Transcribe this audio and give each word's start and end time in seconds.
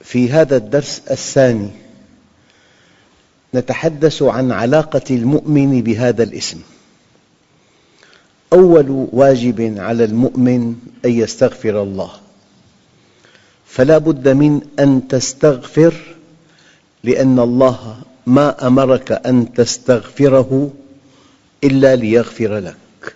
في 0.00 0.30
هذا 0.30 0.56
الدرس 0.56 1.02
الثاني 1.10 1.70
نتحدث 3.54 4.22
عن 4.22 4.52
علاقة 4.52 5.02
المؤمن 5.10 5.82
بهذا 5.82 6.22
الاسم. 6.22 6.60
أول 8.52 9.08
واجب 9.12 9.74
على 9.78 10.04
المؤمن 10.04 10.76
أن 11.04 11.10
يستغفر 11.10 11.82
الله. 11.82 12.10
فلا 13.66 13.98
بد 13.98 14.28
من 14.28 14.60
أن 14.78 15.08
تستغفر 15.08 15.94
لأن 17.04 17.38
الله 17.38 18.02
ما 18.26 18.66
أمرك 18.66 19.12
أن 19.12 19.52
تستغفره 19.52 20.70
إلا 21.64 21.96
ليغفر 21.96 22.58
لك. 22.58 23.14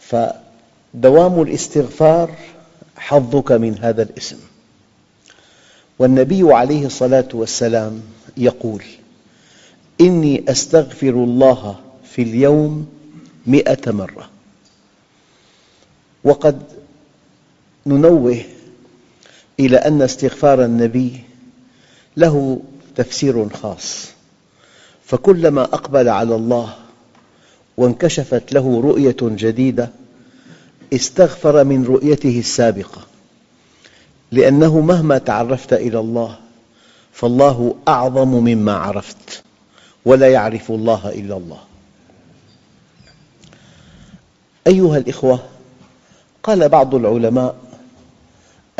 فدوام 0.00 1.42
الاستغفار 1.42 2.30
حظك 2.96 3.52
من 3.52 3.78
هذا 3.78 4.02
الاسم. 4.02 4.38
والنبي 5.98 6.52
عليه 6.52 6.86
الصلاة 6.86 7.28
والسلام 7.32 8.02
يقول 8.36 8.82
إني 10.00 10.44
أستغفر 10.48 11.08
الله 11.08 11.76
في 12.04 12.22
اليوم 12.22 12.86
مئة 13.46 13.92
مرة. 13.92 14.30
وقد 16.24 16.62
ننوه 17.86 18.44
إلى 19.60 19.76
أن 19.76 20.02
استغفار 20.02 20.64
النبي 20.64 21.20
له 22.16 22.60
تفسير 22.96 23.48
خاص. 23.48 24.06
فكلما 25.04 25.62
أقبل 25.62 26.08
على 26.08 26.34
الله 26.34 26.76
وانكشفت 27.76 28.52
له 28.52 28.80
رؤية 28.80 29.16
جديدة 29.22 29.90
استغفر 30.92 31.64
من 31.64 31.84
رؤيته 31.84 32.38
السابقة. 32.38 33.06
لأنه 34.32 34.80
مهما 34.80 35.18
تعرفت 35.18 35.72
إلى 35.72 35.98
الله 35.98 36.36
فالله 37.12 37.74
أعظم 37.88 38.28
مما 38.28 38.72
عرفت 38.72 39.42
ولا 40.04 40.28
يعرف 40.32 40.70
الله 40.70 41.08
إلا 41.08 41.36
الله. 41.36 41.58
أيها 44.66 44.96
الأخوة 44.98 45.42
قال 46.42 46.68
بعض 46.68 46.94
العلماء 46.94 47.56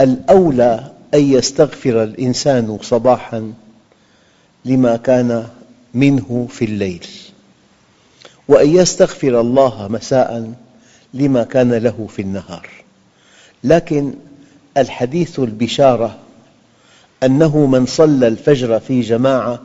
الأولى 0.00 0.92
أن 1.14 1.20
يستغفر 1.32 2.02
الإنسان 2.02 2.78
صباحاً 2.82 3.54
لما 4.66 4.96
كان 4.96 5.48
منه 5.94 6.46
في 6.50 6.64
الليل 6.64 7.06
وأن 8.48 8.68
يستغفر 8.76 9.40
الله 9.40 9.88
مساء 9.88 10.52
لما 11.14 11.44
كان 11.44 11.74
له 11.74 12.06
في 12.16 12.22
النهار. 12.22 12.68
لكن 13.64 14.14
الحديث 14.76 15.38
البشارة 15.38 16.18
أنه 17.22 17.66
من 17.66 17.86
صلى 17.86 18.28
الفجر 18.28 18.80
في 18.80 19.00
جماعة 19.00 19.62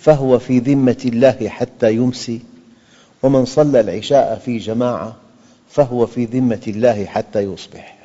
فهو 0.00 0.38
في 0.38 0.58
ذمة 0.58 0.96
الله 1.04 1.48
حتى 1.48 1.92
يمسي 1.92 2.40
ومن 3.22 3.44
صلى 3.44 3.80
العشاء 3.80 4.42
في 4.44 4.58
جماعة 4.58 5.16
فهو 5.70 6.06
في 6.06 6.24
ذمة 6.24 6.60
الله 6.66 7.04
حتى 7.04 7.40
يصبح. 7.40 7.98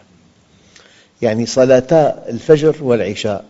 يعني 1.21 1.45
صلاتا 1.45 2.25
الفجر 2.29 2.75
والعشاء 2.81 3.45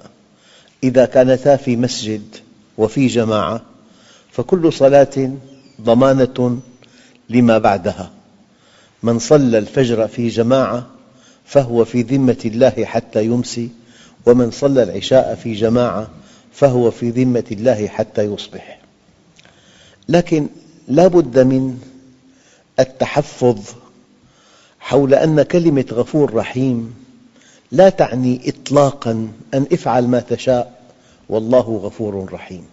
إذا 0.83 1.05
كانتا 1.05 1.55
في 1.55 1.75
مسجد 1.75 2.23
وفي 2.77 3.07
جماعة 3.07 3.61
فكل 4.31 4.73
صلاة 4.73 5.31
ضمانة 5.81 6.59
لما 7.29 7.57
بعدها. 7.57 8.11
من 9.03 9.19
صلى 9.19 9.57
الفجر 9.57 10.07
في 10.07 10.27
جماعة 10.27 10.94
فهو 11.45 11.85
في 11.85 12.01
ذمة 12.01 12.37
الله 12.45 12.85
حتى 12.85 13.25
يمسي 13.25 13.69
ومن 14.25 14.51
صلى 14.51 14.83
العشاء 14.83 15.35
في 15.35 15.53
جماعة 15.53 16.07
فهو 16.51 16.91
في 16.91 17.09
ذمة 17.09 17.43
الله 17.51 17.87
حتى 17.87 18.21
يصبح. 18.21 18.79
لكن 20.09 20.47
لا 20.87 21.07
بد 21.07 21.39
من 21.39 21.79
التحفظ 22.79 23.59
حول 24.79 25.13
أن 25.13 25.41
كلمة 25.41 25.85
غفور 25.91 26.33
رحيم 26.33 26.95
لا 27.71 27.89
تعني 27.89 28.49
إطلاقاً 28.49 29.27
أن 29.53 29.65
افعل 29.73 30.07
ما 30.07 30.19
تشاء 30.19 30.81
والله 31.29 31.81
غفور 31.83 32.33
رحيم. 32.33 32.65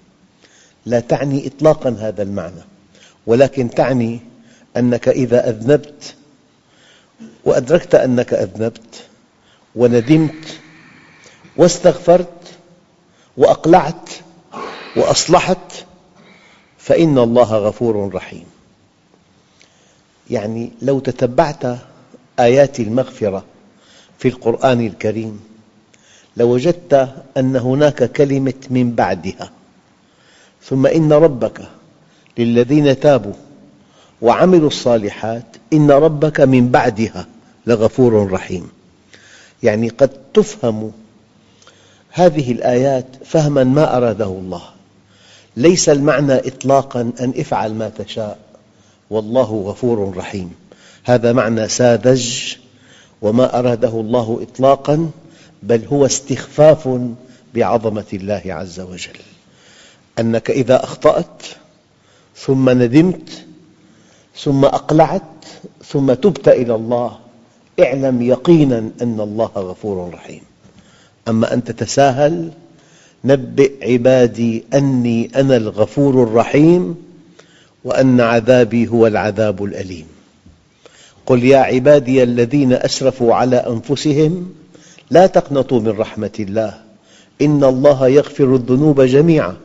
لا 0.86 1.00
تعني 1.00 1.46
إطلاقاً 1.46 1.96
هذا 1.98 2.22
المعنى 2.22 2.62
ولكن 3.26 3.70
تعني 3.70 4.20
أنك 4.76 5.08
إذا 5.08 5.48
أذنبت 5.50 6.14
وأدركت 7.44 7.94
أنك 7.94 8.34
أذنبت 8.34 9.06
وندمت 9.74 10.58
واستغفرت 11.56 12.32
وأقلعت 13.36 14.10
وأصلحت 14.96 15.84
فإن 16.78 17.18
الله 17.18 17.56
غفور 17.56 18.14
رحيم. 18.14 18.44
يعني 20.30 20.70
لو 20.82 20.98
تتبعت 20.98 21.62
آيات 22.38 22.80
المغفرة 22.80 23.44
في 24.18 24.28
القرآن 24.28 24.86
الكريم 24.86 25.40
لوجدت 26.36 27.08
أن 27.36 27.56
هناك 27.56 28.12
كلمة 28.12 28.54
من 28.70 28.94
بعدها 28.94 29.50
ثم 30.62 30.86
إن 30.86 31.12
ربك 31.12 31.62
للذين 32.38 33.00
تابوا 33.00 33.32
وعملوا 34.22 34.68
الصالحات 34.68 35.44
إن 35.72 35.90
ربك 35.90 36.40
من 36.40 36.70
بعدها 36.70 37.26
لغفور 37.66 38.32
رحيم. 38.32 38.68
يعني 39.62 39.88
قد 39.88 40.10
تفهم 40.34 40.92
هذه 42.10 42.52
الآيات 42.52 43.06
فهماً 43.24 43.64
ما 43.64 43.96
أراده 43.96 44.26
الله. 44.26 44.62
ليس 45.56 45.88
المعنى 45.88 46.34
إطلاقاً 46.34 47.00
أن 47.20 47.32
افعل 47.36 47.74
ما 47.74 47.88
تشاء. 47.88 48.38
والله 49.10 49.64
غفور 49.66 50.16
رحيم. 50.16 50.52
هذا 51.04 51.32
معنى 51.32 51.68
ساذج 51.68 52.54
وما 53.22 53.58
أراده 53.58 54.00
الله 54.00 54.46
إطلاقاً 54.50 55.10
بل 55.62 55.84
هو 55.84 56.06
استخفاف 56.06 56.88
بعظمة 57.54 58.04
الله 58.12 58.42
عز 58.46 58.80
وجل. 58.80 59.18
أنك 60.18 60.50
إذا 60.50 60.84
أخطأت 60.84 61.42
ثم 62.36 62.70
ندمت 62.70 63.44
ثم 64.36 64.64
أقلعت 64.64 65.22
ثم 65.84 66.12
تبت 66.12 66.48
إلى 66.48 66.74
الله 66.74 67.18
اعلم 67.80 68.22
يقيناً 68.22 68.90
أن 69.02 69.20
الله 69.20 69.50
غفور 69.56 70.10
رحيم. 70.14 70.40
أما 71.28 71.54
أن 71.54 71.64
تتساهل 71.64 72.50
نبئ 73.24 73.92
عبادي 73.92 74.64
أني 74.74 75.30
أنا 75.36 75.56
الغفور 75.56 76.22
الرحيم 76.22 76.96
وأن 77.84 78.20
عذابي 78.20 78.88
هو 78.88 79.06
العذاب 79.06 79.64
الأليم. 79.64 80.06
قل 81.26 81.44
يا 81.44 81.58
عبادي 81.58 82.22
الذين 82.22 82.72
أسرفوا 82.72 83.34
على 83.34 83.56
أنفسهم 83.56 84.52
لا 85.10 85.26
تقنطوا 85.26 85.80
من 85.80 85.88
رحمة 85.88 86.36
الله. 86.40 86.74
إن 87.42 87.64
الله 87.64 88.08
يغفر 88.08 88.54
الذنوب 88.54 89.00
جميعا. 89.00 89.56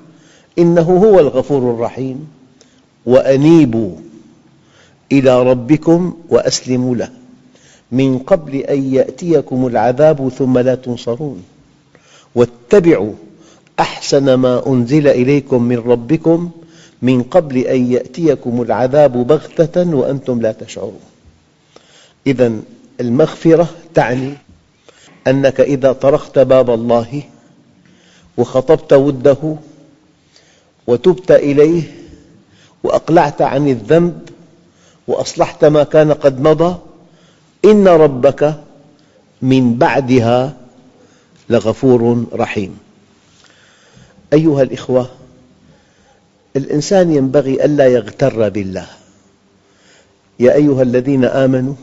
إنه 0.59 0.81
هو 0.81 1.19
الغفور 1.19 1.73
الرحيم. 1.73 2.27
وأنيبوا 3.05 3.95
إلى 5.11 5.43
ربكم 5.43 6.17
وأسلموا 6.29 6.95
له. 6.95 7.09
من 7.91 8.19
قبل 8.19 8.55
أن 8.55 8.93
يأتيكم 8.93 9.67
العذاب 9.67 10.29
ثم 10.29 10.57
لا 10.57 10.75
تنصرون. 10.75 11.43
واتبعوا 12.35 13.13
أحسن 13.79 14.33
ما 14.33 14.67
أنزل 14.67 15.07
إليكم 15.07 15.63
من 15.63 15.77
ربكم 15.77 16.51
من 17.01 17.23
قبل 17.23 17.57
أن 17.57 17.91
يأتيكم 17.91 18.61
العذاب 18.61 19.27
بغتة 19.27 19.95
وأنتم 19.95 20.41
لا 20.41 20.51
تشعرون. 20.51 20.99
إذا 22.27 22.51
المغفرة 22.99 23.69
تعني 23.93 24.33
أنك 25.27 25.61
إذا 25.61 25.91
طرقت 25.91 26.39
باب 26.39 26.69
الله 26.69 27.23
وخطبت 28.37 28.93
وده 28.93 29.55
وتبت 30.87 31.31
إليه 31.31 31.83
وأقلعت 32.83 33.41
عن 33.41 33.67
الذنب 33.67 34.29
وأصلحت 35.07 35.65
ما 35.65 35.83
كان 35.83 36.11
قد 36.11 36.41
مضى 36.41 36.75
إن 37.65 37.87
ربك 37.87 38.55
من 39.41 39.77
بعدها 39.77 40.57
لغفور 41.49 42.25
رحيم. 42.33 42.77
أيها 44.33 44.61
الأخوة 44.61 45.09
الإنسان 46.55 47.11
ينبغي 47.11 47.65
ألا 47.65 47.87
يغتر 47.87 48.49
بالله. 48.49 48.87
يا 50.39 50.53
أيها 50.53 50.81
الذين 50.81 51.25
آمنوا 51.25 51.73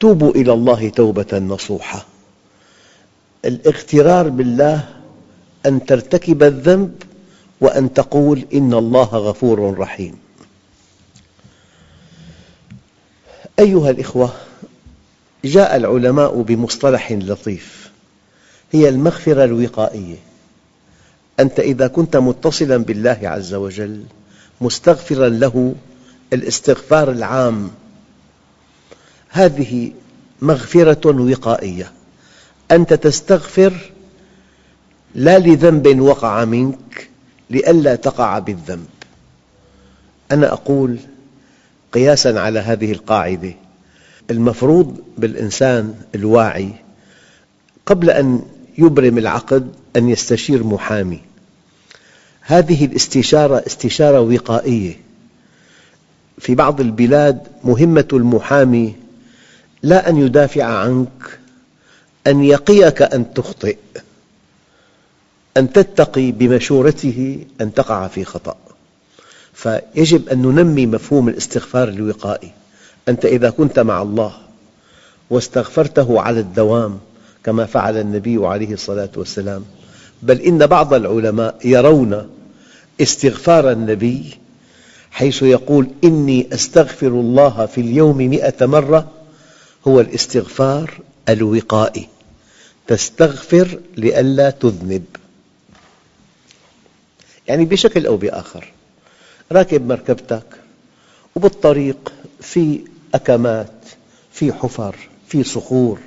توبوا 0.00 0.30
إلى 0.30 0.52
الله 0.52 0.88
توبة 0.88 1.38
نصوحة. 1.38 2.06
الاغترار 3.44 4.28
بالله 4.28 4.88
أن 5.66 5.86
ترتكب 5.86 6.42
الذنب 6.42 7.02
وأن 7.60 7.92
تقول 7.92 8.44
إن 8.54 8.74
الله 8.74 9.04
غفور 9.04 9.78
رحيم. 9.78 10.27
أيها 13.58 13.90
الأخوة 13.90 14.32
جاء 15.44 15.76
العلماء 15.76 16.42
بمصطلح 16.42 17.12
لطيف 17.12 17.90
هي 18.72 18.88
المغفرة 18.88 19.44
الوقائية. 19.44 20.16
أنت 21.40 21.60
إذا 21.60 21.86
كنت 21.86 22.16
متصلاً 22.16 22.76
بالله 22.76 23.18
عز 23.22 23.54
وجل 23.54 24.02
مستغفراً 24.60 25.28
له 25.28 25.74
الاستغفار 26.32 27.10
العام. 27.10 27.70
هذه 29.28 29.92
مغفرة 30.42 31.22
وقائية. 31.32 31.92
أنت 32.70 32.94
تستغفر 32.94 33.72
لا 35.14 35.38
لذنب 35.38 36.00
وقع 36.00 36.44
منك 36.44 37.08
لئلا 37.50 37.94
تقع 37.94 38.38
بالذنب. 38.38 38.88
أنا 40.32 40.52
أقول 40.52 40.98
قياساً 41.92 42.28
على 42.40 42.58
هذه 42.58 42.92
القاعدة. 42.92 43.52
المفروض 44.30 45.00
بالإنسان 45.18 45.94
الواعي 46.14 46.70
قبل 47.86 48.10
أن 48.10 48.42
يبرم 48.78 49.18
العقد 49.18 49.72
أن 49.96 50.08
يستشير 50.08 50.64
محامي. 50.64 51.20
هذه 52.40 52.84
الاستشارة 52.84 53.62
استشارة 53.66 54.20
وقائية. 54.20 54.96
في 56.38 56.54
بعض 56.54 56.80
البلاد 56.80 57.40
مهمة 57.64 58.08
المحامي 58.12 58.94
لا 59.82 60.08
أن 60.08 60.16
يدافع 60.16 60.64
عنك 60.64 61.38
أن 62.26 62.44
يقيك 62.44 63.02
أن 63.02 63.34
تخطئ 63.34 63.76
أن 65.56 65.72
تتقي 65.72 66.32
بمشورته 66.32 67.46
أن 67.60 67.74
تقع 67.74 68.08
في 68.08 68.24
خطأ. 68.24 68.56
فيجب 69.58 70.28
أن 70.28 70.42
ننمي 70.42 70.86
مفهوم 70.86 71.28
الاستغفار 71.28 71.88
الوقائي 71.88 72.52
أنت 73.08 73.24
إذا 73.24 73.50
كنت 73.50 73.78
مع 73.78 74.02
الله 74.02 74.32
واستغفرته 75.30 76.20
على 76.20 76.40
الدوام 76.40 76.98
كما 77.44 77.66
فعل 77.66 77.96
النبي 77.96 78.46
عليه 78.46 78.72
الصلاة 78.72 79.10
والسلام 79.16 79.64
بل 80.22 80.40
إن 80.40 80.66
بعض 80.66 80.94
العلماء 80.94 81.58
يرون 81.64 82.28
استغفار 83.00 83.72
النبي 83.72 84.38
حيث 85.10 85.42
يقول 85.42 85.88
إني 86.04 86.48
أستغفر 86.54 87.06
الله 87.06 87.66
في 87.66 87.80
اليوم 87.80 88.16
مئة 88.16 88.66
مرة 88.66 89.10
هو 89.88 90.00
الاستغفار 90.00 91.00
الوقائي. 91.28 92.08
تستغفر 92.86 93.80
لئلا 93.96 94.50
تذنب. 94.50 95.04
يعني 97.48 97.64
بشكل 97.64 98.06
أو 98.06 98.16
بآخر. 98.16 98.72
راكب 99.52 99.86
مركبتك 99.86 100.44
وبالطريق 101.36 102.12
في 102.40 102.80
أكمات 103.14 103.72
في 104.32 104.52
حفر 104.52 104.96
في 105.28 105.44
صخور 105.44 105.98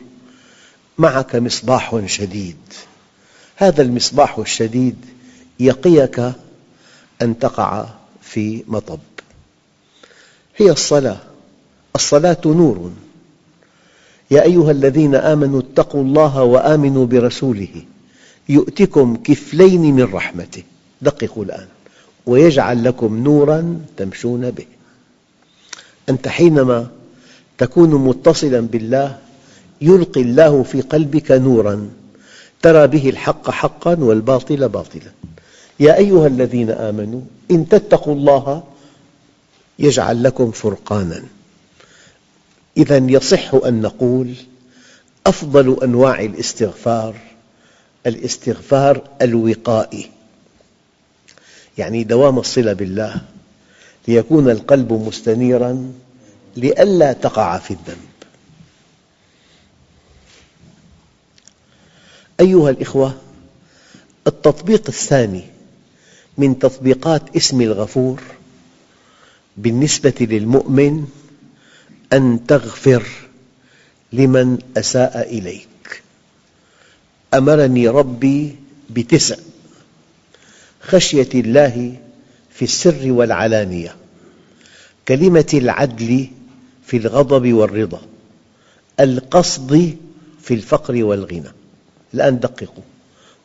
معك 0.98 1.36
مصباح 1.36 2.02
شديد. 2.06 2.58
هذا 3.56 3.82
المصباح 3.82 4.38
الشديد 4.38 4.96
يقيك 5.60 6.20
أن 7.22 7.40
تقع 7.40 7.86
في 8.22 8.64
مطب. 8.68 9.00
هي 10.58 10.72
الصلاة 10.72 11.18
الصلاة 11.96 12.42
نور. 12.46 12.92
يا 14.32 14.44
أيها 14.44 14.72
الذين 14.72 15.16
آمنوا 15.16 15.60
اتقوا 15.60 16.04
الله 16.04 16.44
وآمنوا 16.44 17.06
برسوله 17.06 17.84
يؤتكم 18.50 19.16
كفلين 19.16 19.82
من 19.82 20.04
رحمته. 20.04 20.64
دققوا 21.02 21.44
الآن. 21.44 21.68
ويجعل 22.26 22.84
لكم 22.84 23.24
نوراً 23.24 23.80
تمشون 23.98 24.52
به. 24.52 24.66
أنت 26.10 26.28
حينما 26.28 26.88
تكون 27.58 27.90
متصلاً 27.90 28.60
بالله 28.60 29.18
يلقي 29.82 30.22
الله 30.22 30.64
في 30.64 30.82
قلبك 30.82 31.32
نوراً 31.32 31.90
ترى 32.62 32.88
به 32.88 33.10
الحق 33.10 33.50
حقاً 33.50 33.96
والباطل 33.96 34.70
باطلاً. 34.70 35.12
يا 35.80 35.98
أيها 35.98 36.28
الذين 36.28 36.70
آمنوا 36.70 37.22
إن 37.52 37.70
تتقوا 37.70 38.16
الله 38.16 38.64
يجعل 39.80 40.24
لكم 40.24 40.52
فرقاناً. 40.52 41.24
إذا 42.78 42.98
يصح 42.98 43.54
أن 43.54 43.82
نقول 43.82 44.34
أفضل 45.28 45.78
أنواع 45.84 46.22
الاستغفار 46.22 47.16
الاستغفار 48.08 49.02
الوقائي. 49.22 50.10
يعني 51.78 52.04
دوام 52.04 52.40
الصلة 52.40 52.74
بالله 52.74 53.22
ليكون 54.08 54.50
القلب 54.50 54.94
مستنيراً 54.94 55.92
لئلا 56.58 57.14
تقع 57.14 57.58
في 57.58 57.72
الذنب. 57.72 58.12
أيها 62.40 62.70
الأخوة 62.70 63.18
التطبيق 64.28 64.84
الثاني 64.88 65.44
من 66.38 66.60
تطبيقات 66.60 67.36
اسم 67.36 67.62
الغفور 67.62 68.22
بالنسبة 69.58 70.14
للمؤمن 70.20 71.08
أن 72.14 72.46
تغفر 72.48 73.08
لمن 74.14 74.58
أساء 74.78 75.38
إليك. 75.38 76.04
أمرني 77.34 77.88
ربي 77.88 78.56
بتسع 78.90 79.36
خشية 80.82 81.30
الله 81.36 81.96
في 82.50 82.66
السر 82.66 83.12
والعلانية 83.12 83.96
كلمة 85.08 85.46
العدل 85.54 86.28
في 86.86 86.98
الغضب 86.98 87.54
والرضا 87.54 88.02
القصد 89.00 89.98
في 90.42 90.54
الفقر 90.54 91.04
والغنى. 91.04 91.52
الآن 92.14 92.40
دققوا. 92.40 92.84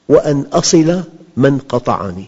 وأن 0.08 0.40
أصل 0.52 1.02
من 1.36 1.58
قطعني 1.58 2.26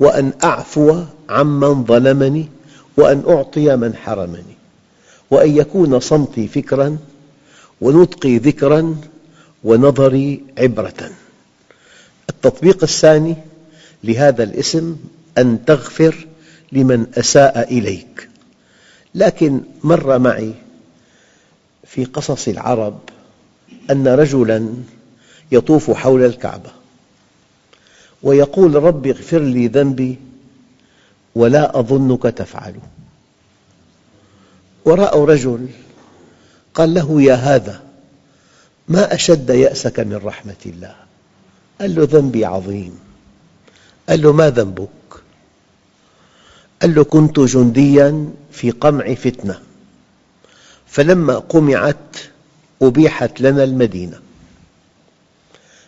وأن 0.00 0.32
أعفو 0.44 1.02
عمن 1.28 1.84
ظلمني 1.84 2.48
وأن 2.96 3.22
أعطي 3.28 3.76
من 3.76 3.94
حرمني 3.94 4.56
وأن 5.30 5.56
يكون 5.56 6.00
صمتي 6.00 6.48
فكراً 6.48 6.98
ونطقي 7.80 8.38
ذكراً 8.38 8.96
ونظري 9.64 10.44
عبرة. 10.58 11.10
التطبيق 12.30 12.82
الثاني 12.82 13.36
لهذا 14.06 14.42
الاسم 14.42 14.96
أن 15.38 15.64
تغفر 15.64 16.26
لمن 16.72 17.06
أساء 17.14 17.78
إليك. 17.78 18.28
لكن 19.14 19.60
مر 19.84 20.18
معي 20.18 20.54
في 21.84 22.04
قصص 22.04 22.48
العرب 22.48 22.98
أن 23.90 24.08
رجلاً 24.08 24.68
يطوف 25.52 25.90
حول 25.90 26.24
الكعبة 26.24 26.70
ويقول 28.22 28.74
رب 28.74 29.06
اغفر 29.06 29.38
لي 29.38 29.68
ذنبي 29.68 30.18
ولا 31.34 31.78
أظنك 31.78 32.22
تفعل. 32.22 32.74
ورأوا 34.84 35.26
رجل 35.26 35.68
قال 36.74 36.94
له 36.94 37.22
يا 37.22 37.34
هذا 37.34 37.82
ما 38.88 39.14
أشد 39.14 39.50
يأسك 39.50 40.00
من 40.00 40.16
رحمة 40.16 40.54
الله؟ 40.66 40.94
قال 41.80 41.94
له 41.94 42.08
ذنبي 42.10 42.44
عظيم. 42.44 43.05
قال 44.08 44.22
له 44.22 44.32
ما 44.32 44.50
ذنبك? 44.50 44.88
قال 46.82 46.94
له 46.94 47.04
كنت 47.04 47.40
جنديا 47.40 48.32
في 48.52 48.70
قمع 48.70 49.14
فتنة. 49.14 49.60
فلما 50.86 51.38
قمعت 51.38 52.16
أبيحت 52.82 53.40
لنا 53.40 53.64
المدينة. 53.64 54.20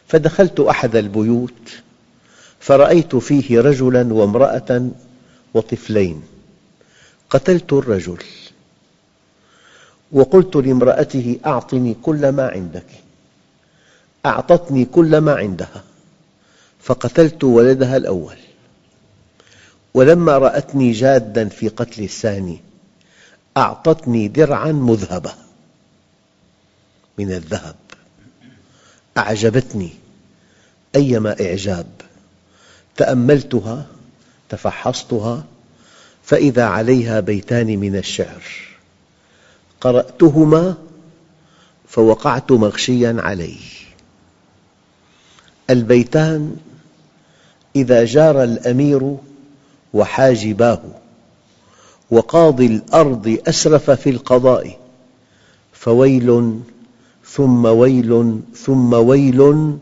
فدخلت 0.09 0.61
أحد 0.61 0.97
البيوت 0.97 1.81
فرأيت 2.61 3.17
فيه 3.17 3.61
رجلا 3.61 4.15
وامرأة 4.15 4.91
وطفلين. 5.55 6.23
قتلت 7.31 7.73
الرجل 7.73 8.19
وقلت 10.13 10.57
لامرأته 10.57 11.41
أعطني 11.47 11.97
كل 12.03 12.29
ما 12.29 12.49
عندك. 12.49 12.87
أعطتني 14.27 14.85
كل 14.85 15.19
ما 15.19 15.35
عندها. 15.35 15.85
فقتلت 16.81 17.45
ولدها 17.45 17.97
الأول. 17.97 18.37
ولما 19.95 20.39
رأتني 20.39 20.93
جادا 20.93 21.49
في 21.49 21.69
قتل 21.69 22.03
الثاني 22.03 22.61
أعطتني 23.57 24.29
درعا 24.29 24.73
مذهبة. 24.73 25.33
من 27.19 27.33
الذهب. 27.33 27.77
أعجبتني. 29.17 29.91
أيما 30.97 31.37
إعجاب. 31.41 31.87
تأملتها 32.97 33.87
تفحصتها 34.49 35.45
فإذا 36.25 36.65
عليها 36.65 37.21
بيتان 37.21 37.67
من 37.67 37.97
الشعر. 37.97 38.43
قرأتهما 39.81 40.77
فوقعت 41.89 42.53
مغشيا 42.53 43.17
عليه 43.19 43.61
البيتان 45.71 46.57
إذا 47.79 48.05
جار 48.05 48.45
الأمير 48.45 49.17
وحاجباه 49.95 50.81
وقاضي 52.11 52.67
الأرض 52.67 53.39
أسرف 53.49 53.91
في 53.91 54.11
القضاء 54.11 54.79
فويل 55.73 56.61
ثم 57.27 57.65
ويل 57.65 58.41
ثم 58.55 58.93
ويل 58.93 59.73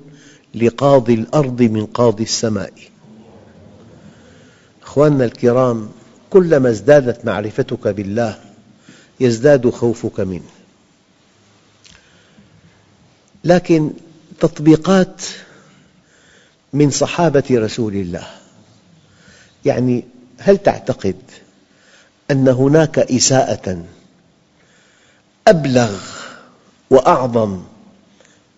لقاضي 0.55 1.15
الأرض 1.15 1.63
من 1.63 1.87
قاضي 1.87 2.23
السماء. 2.23 2.73
أخواننا 4.83 5.25
الكرام 5.25 5.89
كلما 6.31 6.71
ازدادت 6.71 7.25
معرفتك 7.25 7.89
بالله 7.89 8.39
يزداد 9.21 9.71
خوفك 9.71 10.21
منه. 10.21 10.51
لكن 13.45 13.91
تطبيقات 14.41 15.23
من 16.77 16.91
صحابة 16.91 17.45
رسول 17.51 17.95
الله. 17.95 18.27
يعني 19.65 20.05
هل 20.39 20.59
تعتقد 20.59 21.17
أن 22.31 22.49
هناك 22.49 22.99
إساءة 22.99 23.85
أبلغ 25.49 25.99
وأعظم 26.91 27.63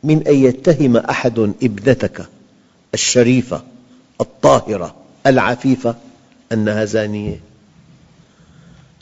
من 0.02 0.26
أن 0.26 0.34
يتهم 0.34 0.96
أحد 0.96 1.38
ابنتك 1.38 2.26
الشريفة 2.94 3.62
الطاهرة 4.20 4.96
العفيفة 5.26 5.94
أنها 6.52 6.84
زانية 6.84 7.40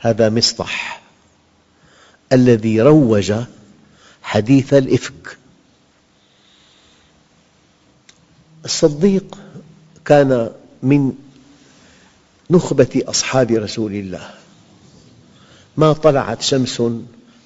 هذا 0.01 0.31
مصطح 0.31 1.03
الذي 2.33 2.83
روج 2.83 3.33
حديث 4.23 4.75
الإفك 4.75 5.39
الصديق 8.67 9.39
كان 10.05 10.51
من 10.83 11.13
نخبة 12.51 13.03
أصحاب 13.09 13.51
رسول 13.51 13.93
الله. 13.93 14.31
ما 15.77 15.93
طلعت 15.93 16.43
شمس 16.43 16.83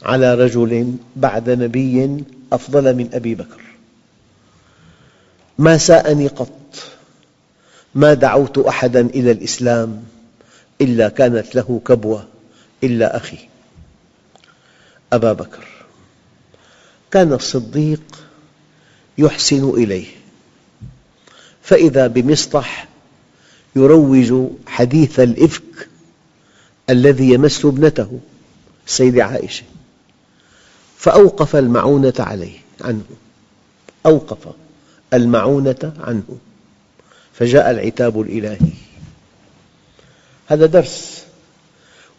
على 0.02 0.34
رجل 0.34 0.94
بعد 1.16 1.50
نبي 1.50 2.24
أفضل 2.52 2.94
من 2.94 3.10
أبي 3.12 3.34
بكر. 3.34 3.60
ما 5.58 5.78
ساءني 5.78 6.26
قط. 6.26 6.50
ما 7.94 8.14
دعوت 8.14 8.58
أحدا 8.58 9.00
إلى 9.00 9.30
الإسلام 9.30 10.04
إلا 10.80 11.08
كانت 11.08 11.54
له 11.54 11.80
كبوة 11.86 12.26
إلا 12.84 13.16
أخي. 13.16 13.38
أبا 15.12 15.32
بكر. 15.32 15.68
كان 17.10 17.32
الصديق 17.32 18.02
يحسن 19.18 19.70
إليه. 19.70 20.19
فإذا 21.70 22.06
بمصطح 22.06 22.88
يروج 23.76 24.34
حديث 24.66 25.20
الإفك 25.20 25.88
الذي 26.90 27.30
يمس 27.32 27.64
ابنته 27.64 28.20
السيدة 28.86 29.24
عائشة 29.24 29.62
فأوقف 30.96 31.56
المعونة 31.56 32.14
عليه 32.18 32.58
عنه 32.80 33.04
أوقف 34.06 34.54
المعونة 35.14 35.92
عنه 36.00 36.38
فجاء 37.32 37.70
العتاب 37.70 38.20
الإلهي. 38.20 38.70
هذا 40.46 40.66
درس 40.66 41.24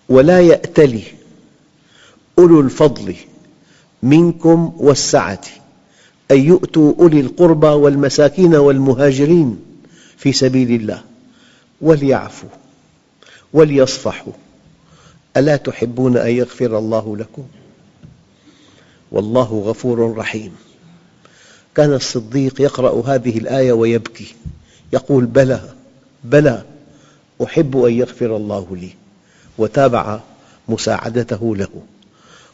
ولا 0.09 0.41
يأتلي 0.41 1.03
أولو 2.39 2.61
الفضل 2.61 3.15
منكم 4.03 4.73
والسعة. 4.77 5.41
أن 6.31 6.39
يؤتوا 6.39 6.93
أولي 6.99 7.19
القربى 7.19 7.67
والمساكين 7.67 8.55
والمهاجرين 8.55 9.59
في 10.17 10.33
سبيل 10.33 10.81
الله 10.81 11.01
وليعفوا 11.81 12.49
وليصفحوا. 13.53 14.33
ألا 15.37 15.55
تحبون 15.55 16.17
أن 16.17 16.31
يغفر 16.31 16.77
الله 16.77 17.17
لكم؟ 17.17 17.43
والله 19.11 19.63
غفور 19.65 20.17
رحيم. 20.17 20.51
كان 21.75 21.93
الصديق 21.93 22.61
يقرأ 22.61 23.15
هذه 23.15 23.37
الآية 23.37 23.71
ويبكي 23.71 24.35
يقول 24.93 25.25
بلى 25.25 25.61
بلى 26.23 26.63
أحب 27.43 27.77
أن 27.77 27.93
يغفر 27.93 28.35
الله 28.35 28.67
لي. 28.81 28.89
وتابع 29.57 30.19
مساعدته 30.69 31.55
له. 31.55 31.81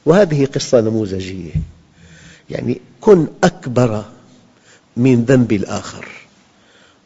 وهذه 0.06 0.46
قصة 0.46 0.82
نموذجية. 0.82 1.52
يعني 2.50 2.82
كن 3.02 3.28
أكبر 3.44 4.04
من 4.98 5.26
ذنب 5.26 5.52
الآخر. 5.52 6.08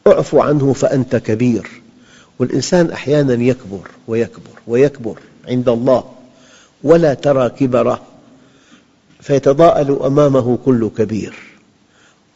أعف 0.08 0.36
عنه 0.36 0.74
فأنت 0.74 1.16
كبير. 1.16 1.82
والإنسان 2.40 2.92
أحيانا 2.92 3.34
يكبر 3.34 3.88
ويكبر 4.08 4.60
ويكبر 4.68 5.20
عند 5.48 5.70
الله 5.70 6.04
ولا 6.84 7.14
ترى 7.14 7.50
كبره 7.50 8.02
فيتضاءل 9.22 10.00
أمامه 10.04 10.58
كل 10.66 10.90
كبير. 10.98 11.36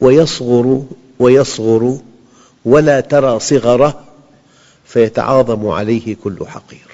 ويصغر 0.01 0.83
ويصغر 1.19 2.00
ولا 2.65 3.00
ترى 3.00 3.39
صغره 3.39 4.03
فيتعاظم 4.85 5.67
عليه 5.67 6.15
كل 6.24 6.47
حقير. 6.47 6.88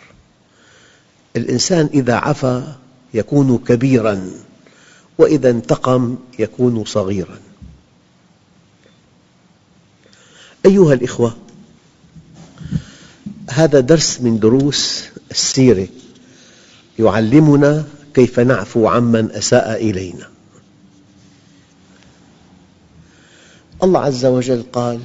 الإنسان 1.35 1.89
إذا 1.93 2.15
عفا 2.15 2.75
يكون 3.13 3.57
كبيراً. 3.57 4.31
وإذا 5.21 5.49
انتقم 5.49 6.17
يكون 6.39 6.85
صغيراً. 6.85 7.39
أيها 10.65 10.93
الأخوة 10.93 11.37
هذا 13.49 13.79
درس 13.79 14.21
من 14.21 14.39
دروس 14.39 15.03
السيرة 15.31 15.87
يعلمنا 16.99 17.85
كيف 18.13 18.39
نعفو 18.39 18.87
عمن 18.87 19.31
أساء 19.31 19.89
إلينا. 19.89 20.29
الله 23.83 23.99
عز 23.99 24.25
وجل 24.25 24.63
قال 24.73 24.99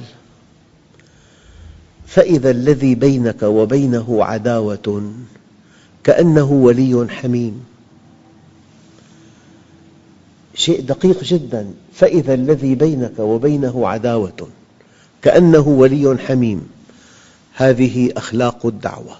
فإذا 2.07 2.51
الذي 2.51 2.95
بينك 2.95 3.43
وبينه 3.43 4.23
عداوة 4.23 5.13
كأنه 6.03 6.51
ولي 6.51 7.07
حميم. 7.09 7.76
شيء 10.57 10.81
دقيق 10.81 11.23
جدا. 11.23 11.73
فإذا 11.93 12.33
الذي 12.33 12.75
بينك 12.75 13.19
وبينه 13.19 13.87
عداوة 13.87 14.49
كأنه 15.21 15.67
ولي 15.67 16.17
حميم. 16.17 16.69
هذه 17.53 18.09
أخلاق 18.17 18.65
الدعوة. 18.65 19.17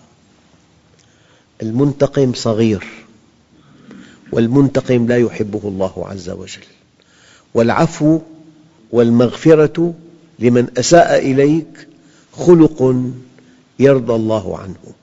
المنتقم 1.62 2.34
صغير 2.34 2.86
والمنتقم 4.32 5.08
لا 5.08 5.18
يحبه 5.18 5.62
الله 5.64 6.08
عز 6.08 6.30
وجل. 6.30 6.66
والعفو 7.54 8.20
والمغفرة 8.92 9.94
لمن 10.40 10.68
أساء 10.78 11.32
إليك 11.32 11.88
خلق 12.32 12.96
يرضى 13.80 14.14
الله 14.14 14.58
عنه. 14.58 14.94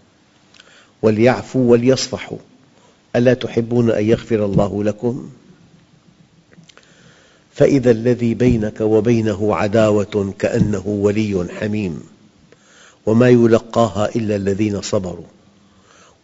وليعفوا 1.03 1.71
وليصفحوا. 1.71 2.39
ألا 3.17 3.35
تحبون 3.35 3.91
أن 3.91 4.05
يغفر 4.05 4.45
الله 4.45 4.85
لكم؟ 4.85 5.31
فإذا 7.55 7.91
الذي 7.91 8.35
بينك 8.35 8.81
وبينه 8.81 9.55
عداوة 9.57 10.35
كأنه 10.39 10.83
ولي 10.87 11.47
حميم. 11.61 12.01
وما 13.07 13.29
يلقاها 13.29 14.09
إلا 14.17 14.37
الذين 14.37 14.83
صبروا. 14.83 15.25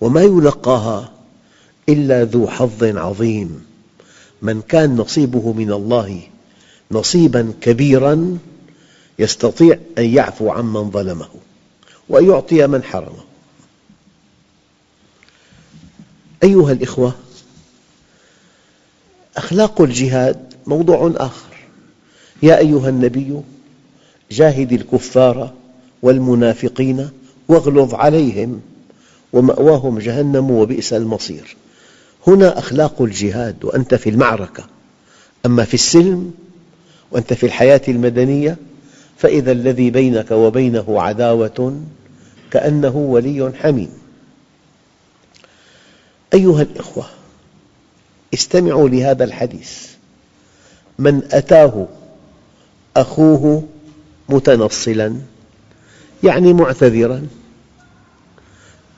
وما 0.00 0.22
يلقاها 0.22 1.12
إلا 1.88 2.24
ذو 2.24 2.48
حظ 2.48 2.84
عظيم. 2.84 3.64
من 4.42 4.62
كان 4.62 4.96
نصيبه 4.96 5.52
من 5.52 5.72
الله 5.72 6.22
نصيبا 6.90 7.52
كبيرا 7.60 8.38
يستطيع 9.18 9.78
أن 9.98 10.04
يعفو 10.04 10.50
عمن 10.50 10.90
ظلمه 10.90 11.28
وأن 12.08 12.30
يعطي 12.30 12.66
من 12.66 12.82
حرمه. 12.82 13.24
أيها 16.42 16.72
الإخوة 16.72 17.14
أخلاق 19.36 19.80
الجهاد 19.80 20.49
موضوع 20.66 21.12
آخر. 21.16 21.56
يا 22.42 22.58
أيها 22.58 22.88
النبي 22.88 23.40
جاهد 24.30 24.72
الكفار 24.72 25.52
والمنافقين 26.02 27.10
واغلظ 27.48 27.94
عليهم 27.94 28.60
ومأواهم 29.32 29.98
جهنم 29.98 30.50
وبئس 30.50 30.92
المصير. 30.92 31.56
هنا 32.26 32.58
أخلاق 32.58 33.02
الجهاد 33.02 33.64
وأنت 33.64 33.94
في 33.94 34.10
المعركة. 34.10 34.64
أما 35.46 35.64
في 35.64 35.74
السلم 35.74 36.32
وأنت 37.10 37.32
في 37.32 37.46
الحياة 37.46 37.80
المدنية 37.88 38.56
فإذا 39.18 39.52
الذي 39.52 39.90
بينك 39.90 40.30
وبينه 40.30 41.02
عداوة 41.02 41.80
كأنه 42.50 42.96
ولي 42.96 43.52
حميم. 43.60 43.90
أيها 46.34 46.62
الأخوة 46.62 47.06
استمعوا 48.34 48.88
لهذا 48.88 49.24
الحديث. 49.24 49.90
من 51.00 51.22
أتاه 51.32 51.86
أخوه 52.96 53.64
متنصلا 54.28 55.14
يعني 56.24 56.52
معتذرا. 56.52 57.26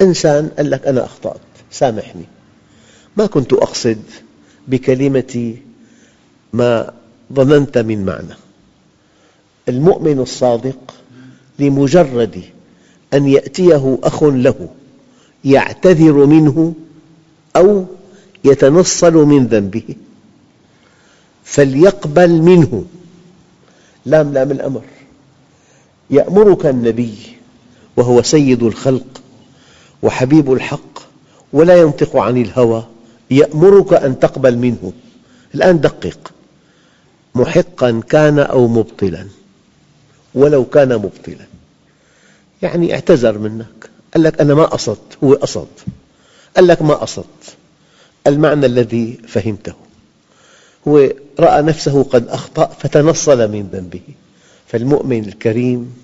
إنسان 0.01 0.49
قال 0.49 0.71
لك 0.71 0.87
أنا 0.87 1.05
أخطأت 1.05 1.41
سامحني. 1.71 2.25
ما 3.17 3.27
كنت 3.27 3.53
أقصد 3.53 4.03
بكلمتي 4.69 5.63
ما 6.53 6.93
ظننت 7.33 7.79
من 7.79 8.05
معنى. 8.05 8.35
المؤمن 9.69 10.19
الصادق 10.19 10.95
لمجرد 11.59 12.43
أن 13.15 13.29
يأتيه 13.29 13.99
أخ 14.03 14.23
له 14.23 14.69
يعتذر 15.45 16.27
منه 16.27 16.75
أو 17.57 17.85
يتنصل 18.45 19.15
من 19.15 19.47
ذنبه. 19.47 19.97
فليقبل 21.45 22.43
منه. 22.43 22.85
لام 24.07 24.33
لام 24.33 24.51
الأمر. 24.51 24.83
يأمرك 26.11 26.67
النبي 26.67 27.15
وهو 27.97 28.23
سيد 28.23 28.63
الخلق 28.63 29.23
وحبيب 30.03 30.53
الحق 30.53 30.99
ولا 31.53 31.77
ينطق 31.77 32.17
عن 32.17 32.37
الهوى. 32.43 32.85
يأمرك 33.31 33.93
أن 33.93 34.19
تقبل 34.19 34.57
منه. 34.59 34.93
الآن 35.55 35.81
دقق. 35.81 36.33
محقا 37.35 38.03
كان 38.09 38.39
أو 38.39 38.69
مبطلا. 38.69 39.27
ولو 40.35 40.65
كان 40.65 40.89
مبطلا. 40.89 41.47
يعني 42.63 42.95
اعتذر 42.95 43.39
منك. 43.39 43.91
قال 44.15 44.23
لك 44.23 44.41
أنا 44.41 44.55
ما 44.55 44.65
قصدت 44.65 45.19
هو 45.25 45.35
قصد 45.35 45.69
قال 46.57 46.67
لك 46.67 46.83
ما 46.83 46.95
قصدت 46.95 47.57
المعنى 48.27 48.67
الذي 48.67 49.19
فهمته. 49.29 49.73
هو 50.89 51.13
رأى 51.41 51.63
نفسه 51.63 52.03
قد 52.03 52.29
أخطأ 52.29 52.67
فتنصل 52.67 53.53
من 53.53 53.69
ذنبه. 53.73 54.01
فالمؤمن 54.67 55.25
الكريم 55.25 55.97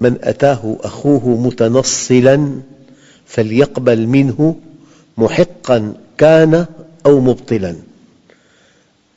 من 0.00 0.18
أتاه 0.22 0.76
أخوه 0.80 1.28
متنصلا 1.28 2.60
فليقبل 3.26 4.06
منه 4.06 4.56
محقا 5.18 5.94
كان 6.18 6.66
أو 7.06 7.20
مبطلا. 7.20 7.76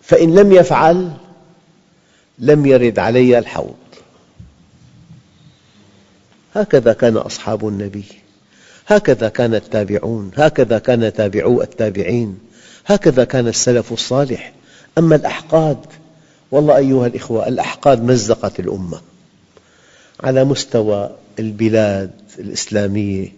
فإن 0.02 0.36
لم 0.36 0.52
يفعل 0.52 1.12
لم 2.40 2.66
يرد 2.66 3.00
علي 3.00 3.40
الحوض. 3.40 3.76
هكذا 6.56 6.94
كان 6.94 7.18
أصحاب 7.18 7.68
النبي. 7.68 8.06
هكذا 8.88 9.30
كان 9.30 9.56
التابعون. 9.56 10.32
هكذا 10.36 10.80
كان 10.80 11.14
تابعو 11.14 11.62
التابعين. 11.62 12.40
هكذا 12.86 13.24
كان 13.24 13.48
السلف 13.48 13.94
الصالح. 13.94 14.54
أما 14.98 15.16
الأحقاد 15.16 15.78
والله 16.52 16.78
أيها 16.78 17.08
الإخوة 17.08 17.48
الأحقاد 17.48 18.04
مزقت 18.04 18.60
الأمة. 18.60 19.02
على 20.24 20.44
مستوى 20.44 21.10
البلاد 21.40 22.12
الإسلامية 22.40 23.34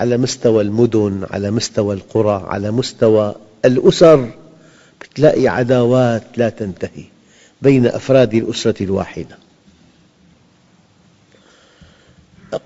على 0.00 0.16
مستوى 0.16 0.62
المدن 0.62 1.26
على 1.30 1.50
مستوى 1.50 1.94
القرى 1.94 2.46
على 2.48 2.70
مستوى 2.70 3.34
الأسر 3.64 4.30
تلاقي 5.14 5.48
عداوات 5.48 6.22
لا 6.36 6.48
تنتهي 6.48 7.04
بين 7.62 7.86
أفراد 7.86 8.34
الأسرة 8.34 8.82
الواحدة. 8.82 9.38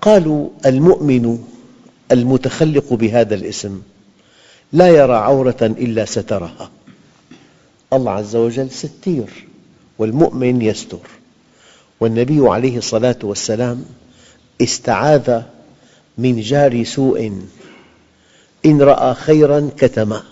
قالوا 0.01 0.49
المؤمن 0.67 1.45
المتخلق 2.13 2.93
بهذا 2.93 3.35
الاسم 3.35 3.83
لا 4.73 4.89
يرى 4.89 5.15
عورة 5.15 5.57
إلا 5.63 6.05
سترها. 6.05 6.71
الله 7.93 8.13
عز 8.13 8.37
وجل 8.37 8.71
ستير 8.71 9.47
والمؤمن 9.99 10.63
يستر. 10.63 11.07
والنبي 12.01 12.49
عليه 12.49 12.79
الصلاة 12.79 13.17
والسلام 13.23 13.85
استعاذ 14.63 15.41
من 16.19 16.41
جار 16.41 16.85
سوء. 16.85 17.33
إن 18.67 18.83
رأى 18.83 19.15
خيراً 19.15 19.71
كتمه 19.77 20.23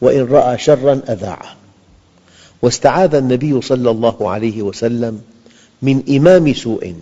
وإن 0.00 0.24
رأى 0.24 0.58
شراً 0.58 1.00
أذاعه. 1.08 1.56
واستعاذ 2.62 3.14
النبي 3.14 3.60
صلى 3.60 3.90
الله 3.90 4.30
عليه 4.30 4.62
وسلم 4.62 5.20
من 5.82 6.02
إمام 6.16 6.54
سوء. 6.54 6.94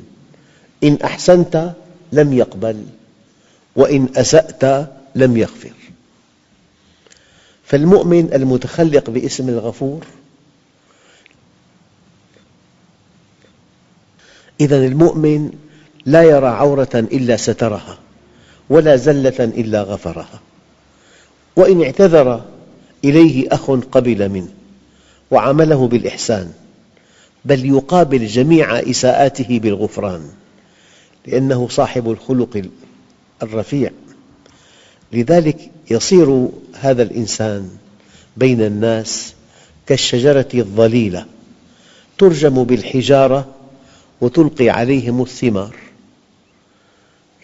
إن 0.84 0.98
أحسنت 1.04 1.72
لم 2.12 2.32
يقبل 2.32 2.84
وإن 3.76 4.08
أسأت 4.16 4.88
لم 5.14 5.36
يغفر. 5.36 5.83
فالمؤمن 7.74 8.32
المتخلق 8.34 9.10
باسم 9.10 9.48
الغفور 9.48 10.04
إذا 14.60 14.86
المؤمن 14.86 15.50
لا 16.06 16.22
يرى 16.22 16.46
عورة 16.46 16.88
إلا 16.94 17.36
سترها 17.36 17.98
ولا 18.70 18.96
زلة 18.96 19.44
إلا 19.44 19.82
غفرها. 19.82 20.40
وإن 21.56 21.82
اعتذر 21.82 22.44
إليه 23.04 23.46
أخ 23.52 23.70
قبل 23.70 24.28
منه 24.28 24.48
وعامله 25.30 25.88
بالإحسان 25.88 26.52
بل 27.44 27.64
يقابل 27.64 28.26
جميع 28.26 28.78
إساءاته 28.78 29.58
بالغفران 29.58 30.28
لأنه 31.26 31.68
صاحب 31.68 32.10
الخلق 32.10 32.62
الرفيع. 33.42 33.90
لذلك 35.14 35.70
يصير 35.90 36.48
هذا 36.74 37.02
الإنسان 37.02 37.70
بين 38.36 38.60
الناس 38.60 39.34
كالشجرة 39.86 40.48
الظليلة 40.54 41.26
ترجم 42.18 42.64
بالحجارة 42.64 43.54
وتلقي 44.20 44.70
عليهم 44.70 45.22
الثمار. 45.22 45.76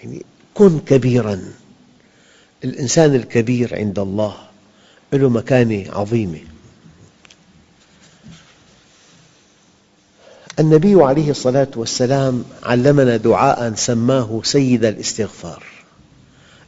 يعني 0.02 0.22
كن 0.54 0.78
كبيراً. 0.78 1.40
الإنسان 2.64 3.14
الكبير 3.14 3.74
عند 3.74 3.98
الله 3.98 4.36
له 5.12 5.28
مكانة 5.28 5.84
عظيمة. 5.92 6.40
النبي 10.58 11.02
عليه 11.02 11.30
الصلاة 11.30 11.68
والسلام 11.76 12.44
علمنا 12.62 13.16
دعاء 13.16 13.74
سماه 13.74 14.40
سيد 14.44 14.84
الاستغفار. 14.84 15.79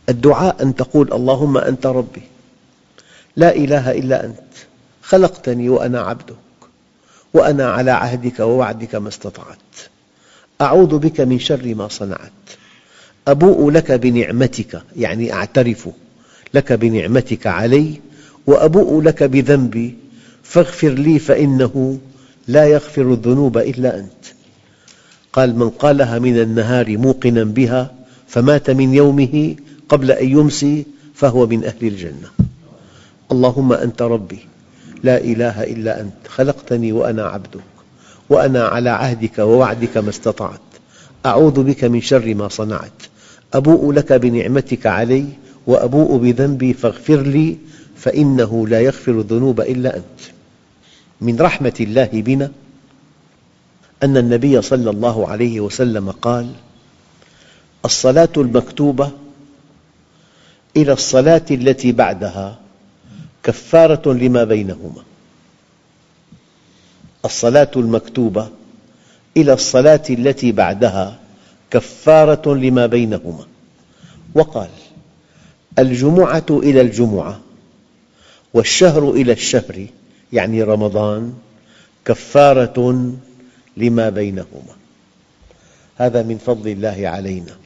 الدعاء 0.08 0.62
أن 0.62 0.76
تقول 0.76 1.12
اللهم 1.12 1.58
أنت 1.58 1.86
ربي. 1.86 2.22
لا 3.36 3.56
إله 3.56 3.92
إلا 3.92 4.24
أنت. 4.24 4.52
خلقتني 5.02 5.68
وأنا 5.68 6.00
عبدك. 6.00 6.36
وأنا 7.34 7.70
على 7.70 7.90
عهدك 7.90 8.40
ووعدك 8.40 8.94
ما 8.94 9.08
استطعت. 9.08 9.56
أعوذ 10.60 10.98
بك 10.98 11.20
من 11.20 11.38
شر 11.38 11.74
ما 11.74 11.88
صنعت. 11.88 12.32
أبوء 13.28 13.70
لك 13.70 13.92
بنعمتك 13.92 14.82
يعني 14.96 15.32
أعترف 15.32 15.88
لك 16.54 16.72
بنعمتك 16.72 17.46
علي 17.46 18.00
وأبوء 18.46 19.02
لك 19.02 19.22
بذنبي. 19.22 19.96
فاغفر 20.42 20.88
لي 20.88 21.18
فإنه 21.18 21.98
لا 22.48 22.64
يغفر 22.64 23.12
الذنوب 23.12 23.58
إلا 23.58 23.98
أنت. 23.98 24.24
قال 25.32 25.58
من 25.58 25.70
قالها 25.70 26.18
من 26.18 26.40
النهار 26.40 26.98
موقنا 26.98 27.44
بها 27.44 27.94
فمات 28.28 28.70
من 28.70 28.94
يومه 28.94 29.56
قبل 29.92 30.10
أن 30.10 30.28
يمسي 30.28 30.86
فهو 31.14 31.46
من 31.46 31.64
أهل 31.64 31.82
الجنة. 31.82 32.28
اللهم 33.32 33.72
أنت 33.72 34.02
ربي 34.02 34.38
لا 35.02 35.18
إله 35.18 35.62
إلا 35.62 36.00
أنت 36.00 36.28
خلقتني 36.28 36.92
وأنا 36.92 37.26
عبدك 37.26 37.60
وأنا 38.30 38.64
على 38.64 38.90
عهدك 38.90 39.38
ووعدك 39.38 39.96
ما 39.96 40.08
استطعت. 40.10 40.60
أعوذ 41.26 41.62
بك 41.62 41.84
من 41.84 42.00
شر 42.00 42.34
ما 42.34 42.48
صنعت. 42.48 43.02
أبوء 43.54 43.92
لك 43.92 44.12
بنعمتك 44.12 44.86
علي 44.86 45.26
وأبوء 45.66 46.16
بذنبي 46.16 46.72
فاغفر 46.72 47.20
لي 47.20 47.56
فإنه 47.96 48.68
لا 48.68 48.80
يغفر 48.80 49.12
الذنوب 49.12 49.60
إلا 49.60 49.96
أنت. 49.96 50.20
من 51.20 51.40
رحمة 51.40 51.74
الله 51.80 52.08
بنا 52.12 52.50
أن 54.02 54.16
النبي 54.16 54.62
صلى 54.62 54.90
الله 54.90 55.28
عليه 55.28 55.60
وسلم 55.60 56.10
قال 56.10 56.50
الصلاة 57.84 58.28
المكتوبة 58.36 59.10
إلى 60.76 60.92
الصلاة 60.92 61.44
التي 61.50 61.92
بعدها 61.92 62.58
كفارة 63.42 64.12
لما 64.12 64.44
بينهما. 64.44 65.02
الصلاة 67.24 67.70
المكتوبة 67.76 68.48
إلى 69.36 69.52
الصلاة 69.52 70.02
التي 70.10 70.52
بعدها 70.52 71.18
كفارة 71.70 72.54
لما 72.54 72.86
بينهما. 72.86 73.46
وقال 74.34 74.70
الجمعة 75.78 76.46
إلى 76.50 76.80
الجمعة 76.80 77.40
والشهر 78.54 79.10
إلى 79.10 79.32
الشهر 79.32 79.86
يعني 80.32 80.62
رمضان 80.62 81.34
كفارة 82.04 83.12
لما 83.76 84.08
بينهما. 84.08 84.74
هذا 85.96 86.22
من 86.22 86.38
فضل 86.38 86.68
الله 86.68 87.08
علينا 87.08 87.56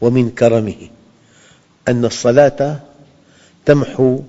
ومن 0.00 0.30
كرمه. 0.30 0.88
أن 1.90 2.04
الصلاة 2.04 2.80
تمحو 3.66 4.20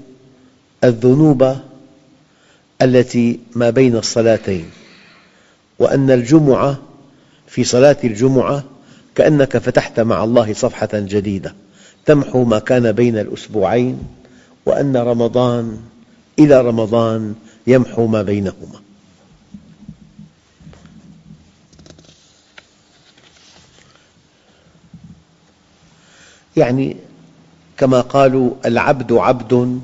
الذنوب 0.83 1.55
التي 2.81 3.39
ما 3.55 3.69
بين 3.69 3.95
الصلاتين 3.95 4.69
وأن 5.79 6.11
الجمعة 6.11 6.77
في 7.47 7.63
صلاة 7.63 7.97
الجمعة 8.03 8.63
كأنك 9.15 9.57
فتحت 9.57 9.99
مع 9.99 10.23
الله 10.23 10.53
صفحة 10.53 10.89
جديدة 10.93 11.55
تمحو 12.05 12.43
ما 12.43 12.59
كان 12.59 12.91
بين 12.91 13.17
الأسبوعين 13.17 13.99
وأن 14.65 14.97
رمضان 14.97 15.79
إلى 16.39 16.61
رمضان 16.61 17.35
يمحو 17.67 18.07
ما 18.07 18.21
بينهما. 18.21 18.81
يعني 26.57 26.97
كما 27.81 28.01
قالوا 28.01 28.51
العبد 28.65 29.13
عبد 29.13 29.81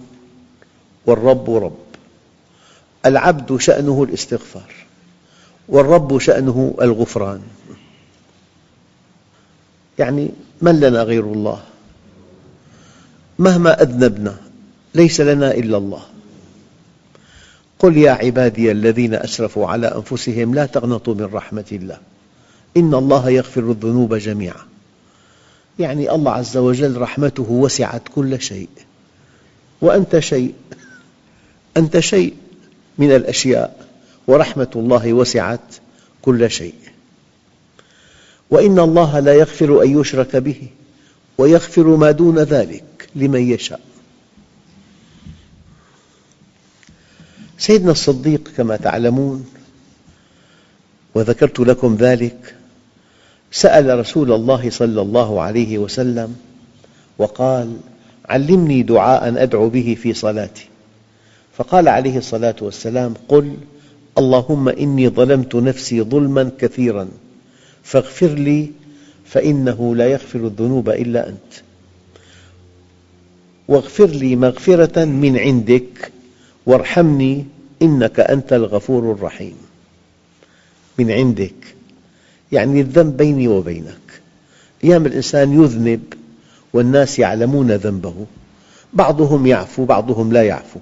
والرب 1.05 1.49
رب. 1.49 1.77
العبد 3.05 3.57
شأنه 3.57 4.03
الاستغفار 4.03 4.73
والرب 5.69 6.19
شأنه 6.19 6.75
الغفران. 6.81 7.41
يعني 9.99 10.29
من 10.62 10.79
لنا 10.79 11.01
غير 11.01 11.23
الله؟ 11.23 11.62
مهما 13.39 13.81
أذنبنا 13.81 14.36
ليس 14.95 15.21
لنا 15.21 15.51
إلا 15.51 15.77
الله. 15.77 16.01
قل 17.79 17.97
يا 17.97 18.12
عبادي 18.12 18.71
الذين 18.71 19.13
أسرفوا 19.13 19.67
على 19.67 19.88
أنفسهم 19.88 20.55
لا 20.55 20.65
تقنطوا 20.65 21.15
من 21.15 21.29
رحمة 21.33 21.65
الله. 21.71 21.97
إن 22.77 22.93
الله 22.93 23.29
يغفر 23.29 23.71
الذنوب 23.71 24.15
جميعا. 24.15 24.76
يعني 25.79 26.11
الله 26.11 26.31
عز 26.31 26.57
وجل 26.57 26.97
رحمته 26.97 27.51
وسعت 27.51 28.01
كل 28.15 28.41
شيء. 28.41 28.69
وأنت 29.81 30.19
شيء. 30.19 30.53
أنت 31.77 31.99
شيء 31.99 32.33
من 32.97 33.15
الأشياء. 33.15 33.87
ورحمة 34.27 34.71
الله 34.75 35.13
وسعت 35.13 35.75
كل 36.21 36.51
شيء. 36.51 36.75
وإن 38.49 38.79
الله 38.79 39.19
لا 39.19 39.33
يغفر 39.33 39.83
أن 39.83 39.99
يشرك 39.99 40.35
به 40.35 40.67
ويغفر 41.37 41.95
ما 41.95 42.11
دون 42.11 42.39
ذلك 42.39 43.09
لمن 43.15 43.51
يشاء. 43.51 43.81
سيدنا 47.57 47.91
الصديق 47.91 48.51
كما 48.57 48.75
تعلمون 48.75 49.45
وذكرت 51.15 51.59
لكم 51.59 51.95
ذلك 51.95 52.55
سأل 53.57 53.99
رسول 53.99 54.31
الله 54.31 54.69
صلى 54.69 55.01
الله 55.01 55.41
عليه 55.41 55.77
وسلم 55.77 56.35
وقال 57.17 57.77
علمني 58.25 58.83
دعاء 58.83 59.43
أدعو 59.43 59.69
به 59.69 59.97
في 60.01 60.13
صلاتي. 60.13 60.67
فقال 61.57 61.87
عليه 61.87 62.17
الصلاة 62.17 62.55
والسلام 62.61 63.13
قل 63.27 63.57
اللهم 64.17 64.69
إني 64.69 65.09
ظلمت 65.09 65.55
نفسي 65.55 66.01
ظلما 66.01 66.51
كثيرا 66.59 67.07
فاغفر 67.83 68.27
لي 68.27 68.71
فإنه 69.25 69.95
لا 69.95 70.07
يغفر 70.07 70.39
الذنوب 70.39 70.89
إلا 70.89 71.29
أنت. 71.29 71.53
واغفر 73.67 74.05
لي 74.05 74.35
مغفرة 74.35 75.05
من 75.05 75.37
عندك 75.37 76.11
وارحمني 76.65 77.45
إنك 77.81 78.19
أنت 78.19 78.53
الغفور 78.53 79.11
الرحيم. 79.11 79.55
من 80.99 81.11
عندك. 81.11 81.76
يعني 82.51 82.81
الذنب 82.81 83.17
بيني 83.17 83.47
وبينك. 83.47 84.21
أيام 84.83 85.05
الإنسان 85.05 85.63
يذنب 85.63 86.13
والناس 86.73 87.19
يعلمون 87.19 87.71
ذنبه. 87.71 88.25
بعضهم 88.93 89.47
يعفو 89.47 89.86
بعضهم 89.86 90.33
لا 90.33 90.43
يعفو. 90.43 90.79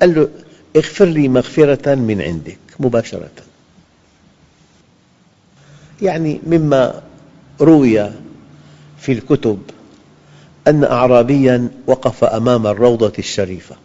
قال 0.00 0.14
له 0.14 0.28
اغفر 0.76 1.04
لي 1.04 1.28
مغفرة 1.28 1.94
من 1.94 2.22
عندك 2.22 2.58
مباشرة. 2.80 3.30
يعني 6.02 6.40
مما 6.46 7.02
روي 7.60 8.10
في 8.98 9.12
الكتب 9.12 9.58
أن 10.68 10.84
أعرابياً 10.84 11.68
وقف 11.86 12.24
أمام 12.24 12.66
الروضة 12.66 13.12
الشريفة. 13.18 13.76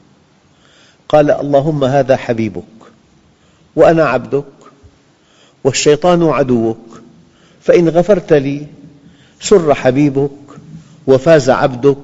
قال 1.09 1.31
اللهم 1.31 1.83
هذا 1.83 2.15
حبيبك 2.15 2.63
وأنا 3.75 4.03
عبدك 4.05 4.45
والشيطان 5.63 6.23
عدوك. 6.23 7.00
فإن 7.61 7.89
غفرت 7.89 8.33
لي 8.33 8.67
سر 9.39 9.73
حبيبك 9.73 10.31
وفاز 11.07 11.49
عبدك 11.49 11.97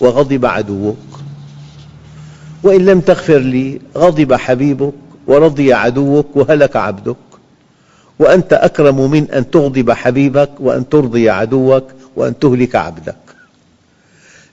وغضب 0.00 0.46
عدوك. 0.46 0.96
وإن 2.62 2.84
لم 2.84 3.00
تغفر 3.00 3.38
لي 3.38 3.80
غضب 3.96 4.34
حبيبك 4.34 4.92
ورضي 5.26 5.72
عدوك 5.72 6.36
وهلك 6.36 6.76
عبدك. 6.76 7.16
وأنت 8.18 8.52
أكرم 8.52 9.10
من 9.10 9.30
أن 9.30 9.50
تغضب 9.50 9.90
حبيبك 9.90 10.50
وأن 10.60 10.88
ترضي 10.88 11.30
عدوك 11.30 11.84
وأن 12.16 12.38
تهلك 12.38 12.76
عبدك. 12.76 13.16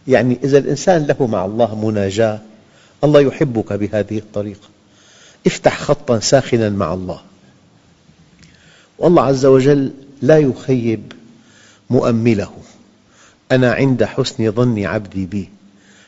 يعني 0.07 0.37
إذا 0.43 0.57
الإنسان 0.57 1.05
له 1.05 1.27
مع 1.27 1.45
الله 1.45 1.85
مناجاة 1.85 2.39
الله 3.03 3.19
يحبك 3.19 3.73
بهذه 3.73 4.17
الطريقة. 4.17 4.67
افتح 5.47 5.79
خطا 5.79 6.19
ساخنا 6.19 6.69
مع 6.69 6.93
الله. 6.93 7.19
والله 8.99 9.23
عز 9.23 9.45
وجل 9.45 9.91
لا 10.21 10.37
يخيب 10.37 11.13
مؤمله. 11.89 12.51
أنا 13.51 13.73
عند 13.73 14.03
حسن 14.03 14.51
ظن 14.51 14.85
عبدي 14.85 15.25
بي 15.25 15.49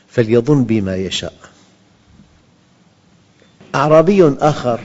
فليظن 0.08 0.64
بي 0.64 0.80
ما 0.80 0.96
يشاء. 0.96 1.34
أعرابي 3.74 4.34
آخر 4.40 4.80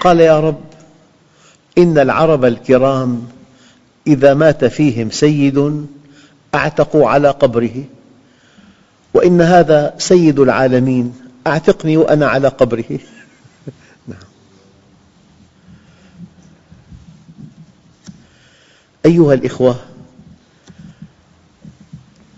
قال 0.00 0.20
يا 0.20 0.40
رب 0.40 0.64
إن 1.78 1.98
العرب 1.98 2.44
الكرام 2.44 3.28
إذا 4.06 4.34
مات 4.34 4.64
فيهم 4.64 5.10
سيد 5.10 5.86
أعتقوا 6.54 7.08
على 7.08 7.30
قبره 7.30 7.84
وإن 9.14 9.40
هذا 9.40 9.94
سيد 9.98 10.38
العالمين 10.38 11.14
أعتقني 11.46 11.96
وأنا 11.96 12.26
على 12.26 12.48
قبره. 12.48 12.98
أيها 19.06 19.34
الإخوة 19.34 19.76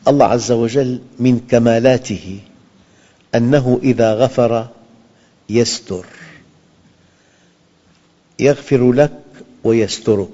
الله 0.09 0.27
عز 0.27 0.53
وجل 0.53 1.01
من 1.19 1.41
كمالاته 1.41 2.41
أنه 3.35 3.81
إذا 3.83 4.15
غفر 4.15 4.69
يستر. 5.49 6.07
يغفر 8.39 8.93
لك 8.93 9.21
ويسترك. 9.65 10.29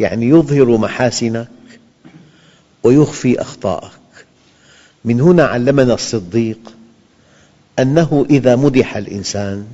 يعني 0.00 0.28
يظهر 0.28 0.76
محاسنك 0.76 1.48
ويخفي 2.82 3.40
أخطاءك. 3.40 3.90
من 5.04 5.20
هنا 5.20 5.44
علمنا 5.44 5.94
الصديق 5.94 6.74
أنه 7.78 8.26
إذا 8.30 8.56
مدح 8.56 8.96
الإنسان 8.96 9.66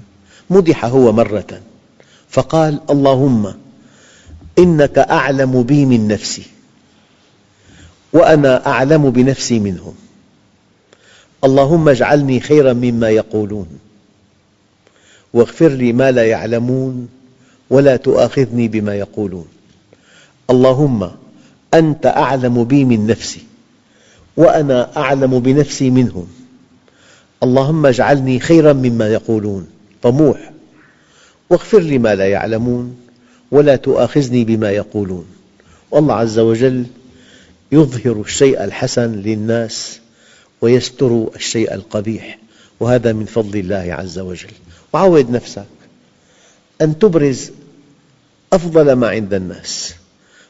مدح 0.50 0.84
هو 0.84 1.12
مرة 1.12 1.60
فقال 2.28 2.80
اللهم 2.90 3.54
إنك 4.58 4.98
أعلم 4.98 5.62
بي 5.62 5.84
من 5.84 6.08
نفسي 6.08 6.42
وأنا 8.12 8.66
أعلم 8.66 9.10
بنفسي 9.10 9.58
منهم. 9.58 9.94
اللهم 11.44 11.88
اجعلني 11.88 12.40
خيرا 12.40 12.72
مما 12.72 13.10
يقولون 13.10 13.66
واغفر 15.32 15.68
لي 15.68 15.92
ما 15.92 16.10
لا 16.10 16.26
يعلمون 16.26 17.08
ولا 17.70 17.96
تؤاخذني 17.96 18.68
بما 18.68 18.94
يقولون. 18.94 19.46
اللهم 20.50 21.10
أنت 21.74 22.06
أعلم 22.06 22.64
بي 22.64 22.84
من 22.84 23.06
نفسي 23.06 23.46
وأنا 24.36 24.96
أعلم 24.96 25.38
بنفسي 25.40 25.90
منهم. 25.90 26.26
اللهم 27.42 27.86
اجعلني 27.86 28.40
خيرا 28.40 28.72
مما 28.72 29.08
يقولون. 29.08 29.66
طموح 30.02 30.52
واغفر 31.50 31.78
لي 31.78 31.98
ما 31.98 32.14
لا 32.14 32.28
يعلمون. 32.28 33.01
ولا 33.52 33.76
تؤاخذني 33.76 34.44
بما 34.44 34.70
يقولون. 34.70 35.26
والله 35.90 36.14
عز 36.14 36.38
وجل 36.38 36.86
يظهر 37.72 38.20
الشيء 38.20 38.64
الحسن 38.64 39.12
للناس 39.12 40.00
ويستر 40.60 41.30
الشيء 41.36 41.74
القبيح 41.74 42.38
وهذا 42.80 43.12
من 43.12 43.24
فضل 43.24 43.58
الله 43.58 43.94
عز 43.94 44.18
وجل. 44.18 44.52
وعود 44.92 45.30
نفسك 45.30 45.66
أن 46.80 46.98
تبرز 46.98 47.50
أفضل 48.52 48.92
ما 48.92 49.08
عند 49.08 49.34
الناس 49.34 49.94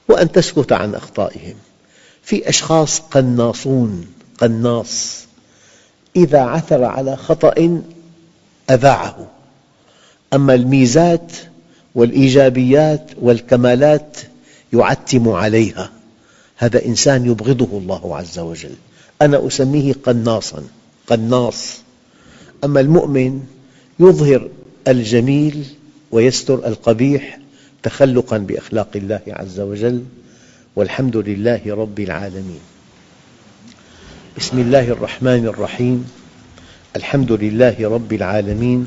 وأن 0.08 0.32
تسكت 0.32 0.72
عن 0.72 0.94
أخطائهم. 0.94 1.54
في 2.22 2.48
أشخاص 2.48 3.00
قناصون 3.00 4.06
قناص 4.38 5.24
إذا 6.16 6.40
عثر 6.40 6.84
على 6.84 7.16
خطأ 7.16 7.82
أذاعه. 8.70 9.30
أما 10.32 10.54
الميزات 10.54 11.32
والإيجابيات 11.94 13.10
والكمالات 13.20 14.16
يعتم 14.72 15.28
عليها. 15.28 15.90
هذا 16.56 16.84
إنسان 16.84 17.26
يبغضه 17.26 17.78
الله 17.78 18.16
عز 18.16 18.38
وجل. 18.38 18.74
أنا 19.22 19.46
أسميه 19.46 19.92
قناصا 19.92 20.62
قناص. 21.06 21.80
أما 22.64 22.80
المؤمن 22.80 23.42
يظهر 24.00 24.48
الجميل 24.88 25.64
ويستر 26.10 26.66
القبيح 26.66 27.38
تخلقا 27.82 28.38
بأخلاق 28.38 28.88
الله 28.94 29.20
عز 29.28 29.60
وجل. 29.60 30.04
والحمد 30.76 31.16
لله 31.16 31.60
رب 31.66 32.00
العالمين. 32.00 32.60
بسم 34.38 34.58
الله 34.58 34.88
الرحمن 34.88 35.46
الرحيم. 35.46 36.10
الحمد 36.96 37.32
لله 37.32 37.76
رب 37.80 38.12
العالمين. 38.12 38.86